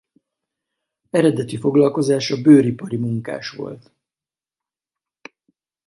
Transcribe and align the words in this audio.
Eredeti 1.09 1.57
foglalkozása 1.57 2.41
bőripari 2.41 2.97
munkás 2.97 3.49
volt. 3.51 3.91